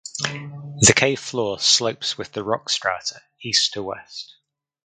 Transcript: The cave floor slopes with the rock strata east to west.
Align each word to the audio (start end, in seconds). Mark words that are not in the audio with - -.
The 0.81 0.93
cave 0.95 1.19
floor 1.19 1.59
slopes 1.59 2.17
with 2.17 2.31
the 2.31 2.43
rock 2.43 2.69
strata 2.71 3.21
east 3.43 3.73
to 3.73 3.83
west. 3.83 4.35